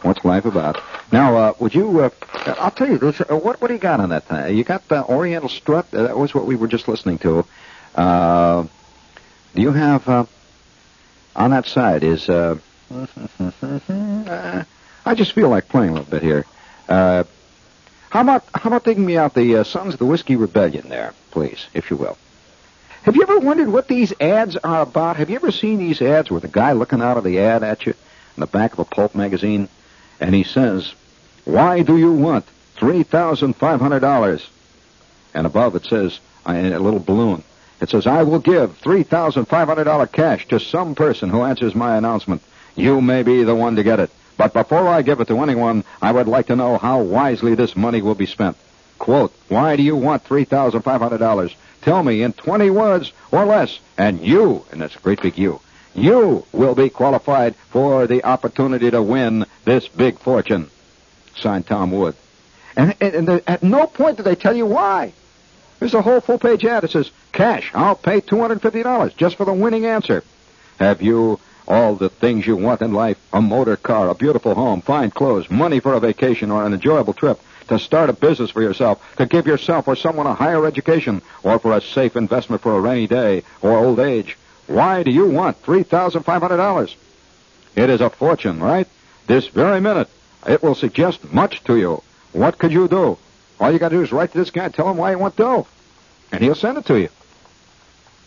[0.03, 0.83] what's life about?
[1.11, 2.11] Now, uh, would you, uh,
[2.59, 4.55] I'll tell you, uh, what, what do you got on that thing?
[4.55, 5.87] You got the Oriental Strut?
[5.95, 7.47] Uh, that was what we were just listening to.
[7.95, 8.67] Uh,
[9.55, 10.27] do you have, uh,
[11.35, 12.59] on that side is, uh,
[15.07, 16.45] I just feel like playing a little bit here.
[16.87, 17.25] Uh,
[18.11, 21.67] how about how about taking me out the Sons of the Whiskey Rebellion there, please,
[21.73, 22.19] if you will?
[23.05, 25.19] Have you ever wondered what these ads are about?
[25.19, 27.85] Have you ever seen these ads with a guy looking out of the ad at
[27.85, 29.69] you in the back of a pulp magazine,
[30.21, 30.91] and he says,
[31.45, 32.47] "Why do you want
[32.77, 34.49] three thousand five hundred dollars?"
[35.35, 37.45] And above it says, in a little balloon,
[37.79, 41.43] it says, "I will give three thousand five hundred dollar cash to some person who
[41.43, 42.41] answers my announcement.
[42.75, 45.85] You may be the one to get it." But before I give it to anyone,
[46.01, 48.57] I would like to know how wisely this money will be spent.
[48.99, 51.55] Quote, why do you want $3,500?
[51.83, 55.61] Tell me in 20 words or less, and you, and that's a great big you,
[55.95, 60.71] you will be qualified for the opportunity to win this big fortune.
[61.37, 62.15] Signed Tom Wood.
[62.77, 65.13] And, and, and at no point do they tell you why.
[65.79, 69.53] There's a whole full page ad that says, cash, I'll pay $250 just for the
[69.53, 70.25] winning answer.
[70.79, 74.81] Have you all the things you want in life a motor car, a beautiful home,
[74.81, 78.63] fine clothes, money for a vacation or an enjoyable trip, to start a business for
[78.63, 82.77] yourself, to give yourself or someone a higher education, or for a safe investment for
[82.77, 84.37] a rainy day or old age.
[84.67, 86.95] Why do you want $3,500?
[87.77, 88.89] It is a fortune, right?
[89.27, 90.09] This very minute,
[90.47, 92.03] it will suggest much to you.
[92.33, 93.19] What could you do?
[93.61, 95.37] All you got to do is write to this guy, tell him why you want
[95.37, 95.67] dough,
[96.33, 97.09] and he'll send it to you.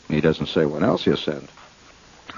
[0.07, 1.47] He doesn't say what else he'll send.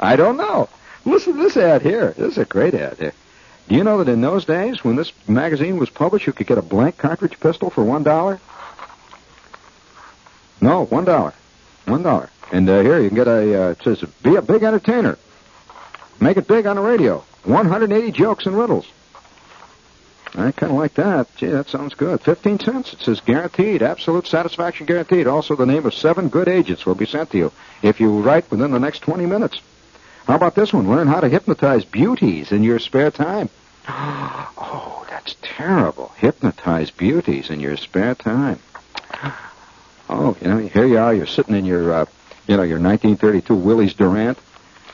[0.00, 0.68] I don't know.
[1.04, 2.10] Listen to this ad here.
[2.10, 3.14] This is a great ad here.
[3.70, 6.58] Do you know that in those days, when this magazine was published, you could get
[6.58, 8.40] a blank cartridge pistol for one dollar?
[10.60, 11.34] No, one dollar.
[11.84, 12.30] One dollar.
[12.50, 13.66] And uh, here you can get a.
[13.66, 15.18] Uh, it says, "Be a big entertainer.
[16.18, 17.22] Make it big on the radio.
[17.44, 18.90] 180 jokes and riddles."
[20.34, 21.28] I kind of like that.
[21.36, 22.20] Gee, that sounds good.
[22.22, 22.92] 15 cents.
[22.92, 25.28] It says guaranteed, absolute satisfaction guaranteed.
[25.28, 27.52] Also, the name of seven good agents will be sent to you
[27.82, 29.60] if you write within the next 20 minutes.
[30.26, 30.88] How about this one?
[30.88, 33.48] Learn how to hypnotize beauties in your spare time.
[34.62, 36.12] Oh, that's terrible.
[36.16, 38.58] Hypnotize beauties in your spare time.
[40.08, 41.14] Oh, you know, here you are.
[41.14, 42.04] You're sitting in your, uh,
[42.46, 44.38] you know, your 1932 Willys Durant,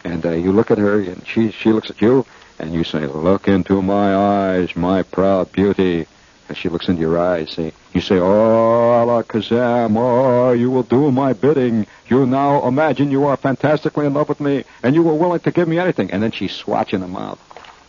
[0.05, 2.25] and uh, you look at her, and she she looks at you,
[2.59, 6.07] and you say, "Look into my eyes, my proud beauty."
[6.49, 7.51] And she looks into your eyes.
[7.51, 11.87] See, you say, "Oh, Alakazam, oh, you will do my bidding.
[12.09, 15.51] You now imagine you are fantastically in love with me, and you were willing to
[15.51, 17.41] give me anything." And then she swats you in the mouth.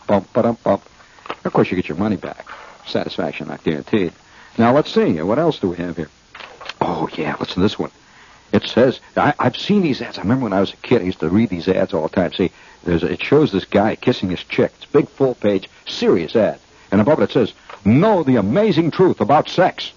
[0.08, 0.88] Bump, bump.
[1.44, 2.48] Of course, you get your money back.
[2.86, 4.12] Satisfaction not guaranteed.
[4.56, 5.20] Now let's see.
[5.20, 6.08] What else do we have here?
[6.80, 7.90] Oh yeah, listen to this one.
[8.50, 10.16] It says I, I've seen these ads.
[10.16, 12.14] I remember when I was a kid, I used to read these ads all the
[12.14, 12.32] time.
[12.32, 12.50] See,
[12.84, 14.72] there's it shows this guy kissing his chick.
[14.76, 16.58] It's a big full page, serious ad,
[16.90, 17.52] and above it it says,
[17.84, 19.92] "Know the amazing truth about sex."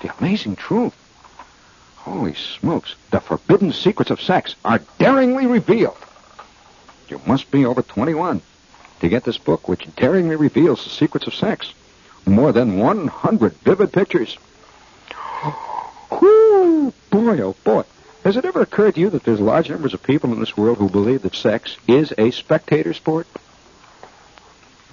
[0.00, 0.94] The amazing truth.
[1.96, 2.94] Holy smokes!
[3.10, 5.98] The forbidden secrets of sex are daringly revealed.
[7.08, 8.42] You must be over 21
[9.00, 11.72] to get this book, which daringly reveals the secrets of sex.
[12.24, 14.36] More than 100 vivid pictures.
[16.10, 16.92] Whoo!
[17.10, 17.84] Boy, oh boy.
[18.24, 20.78] Has it ever occurred to you that there's large numbers of people in this world
[20.78, 23.26] who believe that sex is a spectator sport?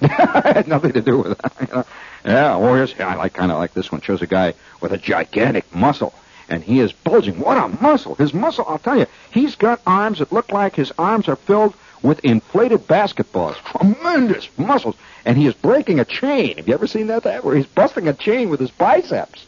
[0.00, 1.52] had nothing to do with that.
[1.60, 1.84] You know?
[2.24, 4.00] Yeah, well, here's, I like kind of like this one.
[4.00, 6.14] Shows a guy with a gigantic muscle,
[6.48, 7.38] and he is bulging.
[7.38, 8.14] What a muscle!
[8.14, 11.74] His muscle, I'll tell you, he's got arms that look like his arms are filled
[12.04, 13.56] with inflated basketballs.
[13.64, 14.94] Tremendous muscles,
[15.24, 16.58] and he is breaking a chain.
[16.58, 17.24] Have you ever seen that?
[17.24, 19.46] That where he's busting a chain with his biceps.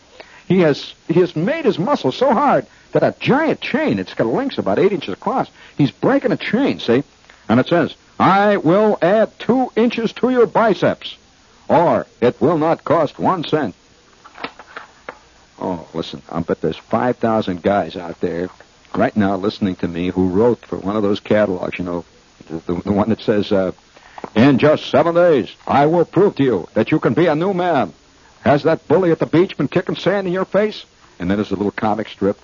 [0.48, 4.26] He has he has made his muscles so hard that a giant chain, it's got
[4.26, 5.50] links about eight inches across.
[5.76, 7.04] He's breaking a chain, see?
[7.48, 11.16] And it says, I will add two inches to your biceps,
[11.68, 13.74] or it will not cost one cent.
[15.58, 18.48] Oh, listen, I bet there's 5,000 guys out there
[18.94, 22.04] right now listening to me who wrote for one of those catalogs, you know,
[22.46, 23.72] the, the, one that says, uh,
[24.34, 27.52] in just seven days, I will prove to you that you can be a new
[27.52, 27.92] man.
[28.42, 30.84] Has that bully at the beach been kicking sand in your face?
[31.18, 32.38] And then there's a little comic strip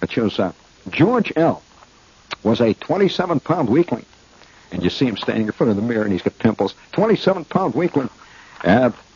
[0.00, 0.52] that shows uh,
[0.90, 1.62] George L.
[2.42, 4.04] was a 27 pound weakling.
[4.72, 6.74] And you see him standing in front of the mirror and he's got pimples.
[6.92, 8.10] 27 pound weakling.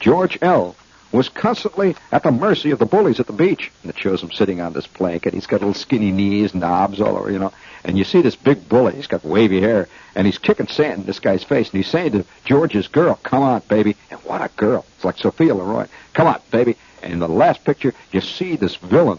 [0.00, 0.76] George L.
[1.16, 3.70] was constantly at the mercy of the bullies at the beach.
[3.82, 6.60] And it shows him sitting on this plank and he's got little skinny knees, and
[6.60, 7.52] knobs all over, you know.
[7.84, 11.06] And you see this big bully, he's got wavy hair, and he's kicking sand in
[11.06, 11.70] this guy's face.
[11.70, 13.96] And he's saying to George's girl, come on, baby.
[14.10, 14.84] And what a girl.
[14.96, 15.88] It's like Sophia Loren.
[16.12, 16.76] Come on, baby.
[17.02, 19.18] And in the last picture, you see this villain,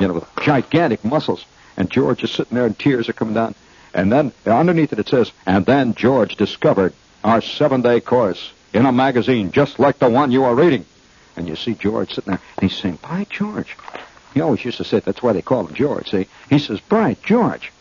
[0.00, 1.44] you know, with gigantic muscles.
[1.76, 3.54] And George is sitting there and tears are coming down.
[3.92, 6.92] And then underneath it, it says, and then George discovered
[7.22, 10.84] our seven day course in a magazine just like the one you are reading.
[11.36, 13.76] And you see George sitting there, and he's saying, By George.
[14.34, 16.26] He always used to say, that's why they call him George, see?
[16.50, 17.72] He says, By George.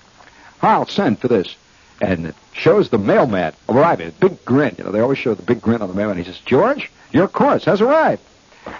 [0.61, 1.55] I'll send for this.
[2.01, 4.75] And it shows the mailman arriving, a big grin.
[4.77, 6.17] You know, they always show the big grin on the mailman.
[6.17, 8.21] He says, George, your course has arrived.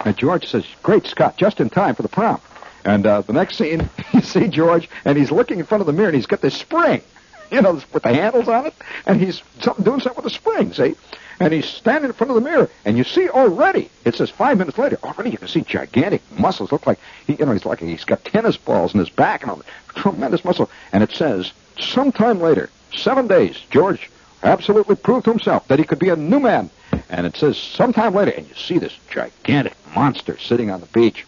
[0.04, 2.40] And George says, Great Scott, just in time for the prom.
[2.84, 5.92] And uh, the next scene, you see George, and he's looking in front of the
[5.92, 7.02] mirror, and he's got this spring,
[7.50, 8.74] you know, with the handles on it,
[9.06, 9.42] and he's
[9.82, 10.94] doing something with the spring, see?
[11.38, 14.56] And he's standing in front of the mirror, and you see already, it says five
[14.56, 16.72] minutes later, already you can see gigantic muscles.
[16.72, 19.50] Look like, he, you know, he's like, he's got tennis balls in his back and
[19.50, 19.62] all.
[19.96, 20.70] Tremendous muscle.
[20.92, 24.10] And it says, sometime later, seven days, George
[24.42, 26.70] absolutely proved to himself that he could be a new man.
[27.10, 31.26] And it says sometime later, and you see this gigantic monster sitting on the beach.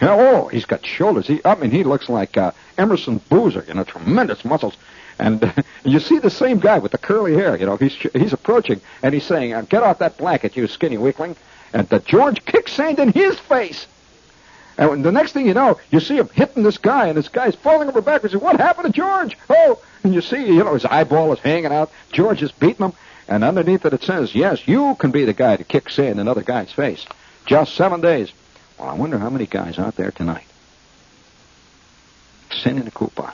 [0.00, 1.26] You know, oh, he's got shoulders.
[1.26, 4.76] He, I mean, he looks like uh, Emerson Boozer, you know, tremendous muscles.
[5.18, 5.52] And uh,
[5.84, 9.14] you see the same guy with the curly hair, you know, he's he's approaching, and
[9.14, 11.36] he's saying, uh, "Get off that blanket, you skinny weakling!"
[11.72, 13.86] And the George kicks sand in his face.
[14.78, 17.56] And the next thing you know, you see him hitting this guy, and this guy's
[17.56, 18.36] falling over backwards.
[18.36, 19.36] What happened to George?
[19.50, 21.90] Oh, and you see, you know, his eyeball is hanging out.
[22.12, 22.92] George is beating him,
[23.26, 26.20] and underneath it it says, "Yes, you can be the guy to kick sand in
[26.20, 27.04] another guy's face."
[27.44, 28.30] Just seven days.
[28.78, 30.44] Well, I wonder how many guys out there tonight
[32.50, 33.32] send in a coupon.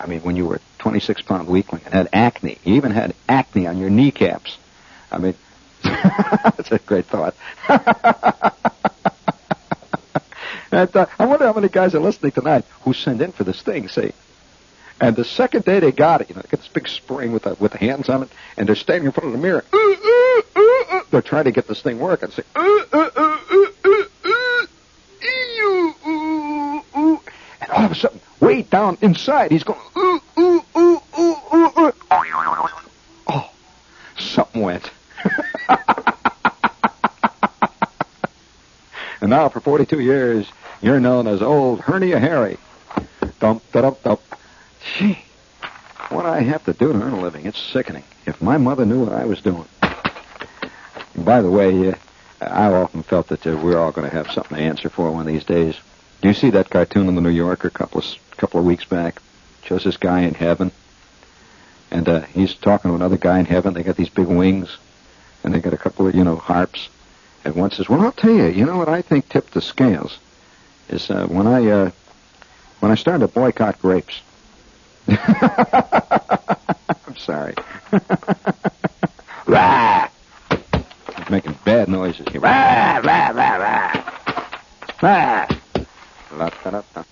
[0.00, 3.66] I mean, when you were 26 pound weakling and had acne, you even had acne
[3.66, 4.56] on your kneecaps.
[5.12, 5.34] I mean,
[5.82, 7.34] that's a great thought.
[10.72, 13.60] and, uh, I wonder how many guys are listening tonight who send in for this
[13.60, 14.12] thing, see?
[15.02, 17.42] And the second day they got it, you know, they got this big spring with
[17.42, 19.64] the, with the hands on it, and they're standing in front of the mirror.
[21.10, 22.30] they're trying to get this thing working.
[22.30, 22.42] Say,
[27.72, 31.92] All of a sudden, way down inside, he's going, ooh, ooh, ooh, ooh, ooh, ooh.
[33.28, 33.50] Oh,
[34.18, 34.90] something went.
[39.20, 40.50] and now for 42 years,
[40.82, 42.58] you're known as Old Hernia Harry.
[43.38, 44.20] Dump, dump, dump.
[44.96, 45.18] Gee,
[46.08, 48.04] what I have to do to earn a living, it's sickening.
[48.26, 49.66] If my mother knew what I was doing.
[51.16, 51.94] By the way, uh,
[52.40, 55.20] I often felt that uh, we're all going to have something to answer for one
[55.20, 55.76] of these days.
[56.20, 58.06] Do you see that cartoon in the New Yorker a couple of,
[58.36, 59.22] couple of weeks back?
[59.64, 60.70] Shows this guy in heaven,
[61.90, 63.74] and uh, he's talking to another guy in heaven.
[63.74, 64.76] They got these big wings,
[65.44, 66.88] and they got a couple of you know harps.
[67.44, 68.46] And one says, "Well, I'll tell you.
[68.46, 70.18] You know what I think tipped the scales
[70.88, 71.90] is uh, when I uh,
[72.80, 74.20] when I started to boycott grapes."
[75.08, 75.16] I'm
[77.16, 77.54] sorry.
[79.46, 80.08] Rah!
[80.50, 82.40] He's making bad noises here.
[85.02, 85.48] Rah!
[86.38, 87.02] La-da-da-da